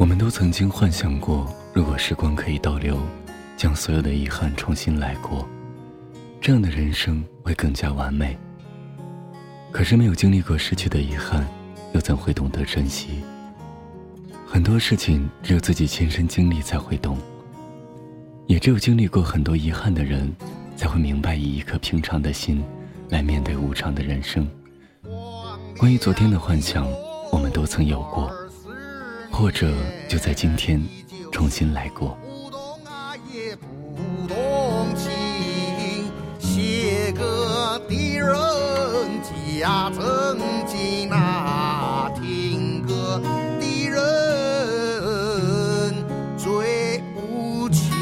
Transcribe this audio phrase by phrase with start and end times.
[0.00, 2.98] 我们都曾经幻想过，如果时光可以倒流，
[3.54, 5.46] 将所有的遗憾重新来过，
[6.40, 8.34] 这样的人生会更加完美。
[9.70, 11.46] 可是没有经历过失去的遗憾，
[11.92, 13.22] 又怎会懂得珍惜？
[14.46, 17.18] 很多事情只有自己亲身经历才会懂，
[18.46, 20.34] 也只有经历过很多遗憾的人，
[20.76, 22.64] 才会明白以一颗平常的心
[23.10, 24.48] 来面对无常的人生。
[25.76, 26.90] 关于昨天的幻想，
[27.30, 28.32] 我们都曾有过。
[29.40, 29.72] 或者
[30.06, 30.78] 就在今天
[31.32, 32.14] 重新来过。
[32.22, 35.10] 不懂爱也不懂情
[36.38, 38.28] 写歌的人
[39.58, 43.18] 家曾经那听歌
[43.58, 43.98] 的人
[46.36, 47.96] 最无情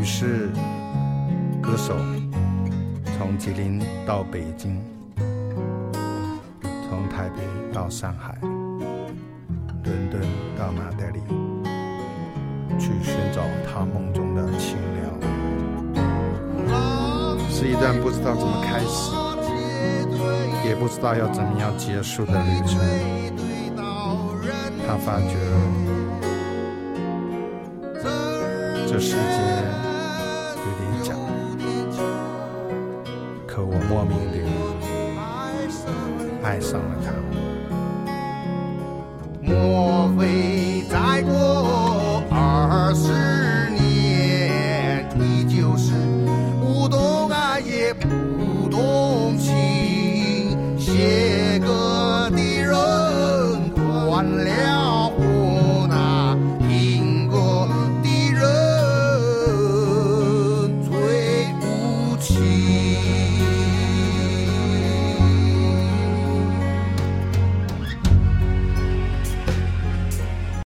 [0.00, 0.48] 于是
[1.60, 1.94] 歌手
[3.18, 4.82] 从吉林到北京
[7.08, 10.20] 台北到上海，伦敦
[10.58, 11.20] 到马德里，
[12.78, 15.08] 去寻找他梦中的清凉。
[17.50, 19.10] 是一段不知道怎么开始，
[20.64, 22.78] 也不知道要怎么样结束的旅程。
[24.86, 25.36] 他发觉，
[28.86, 29.18] 这世界
[30.64, 31.14] 有点假，
[33.46, 34.38] 可我莫名的。
[36.42, 37.12] 爱上了他。
[39.42, 43.27] 莫非再过二十